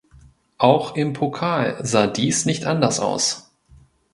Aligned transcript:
Auch 0.57 0.95
im 0.95 1.13
Pokal 1.13 1.77
sah 1.85 2.07
dies 2.07 2.45
nicht 2.45 2.65
anders 2.65 2.99
aus. 2.99 3.53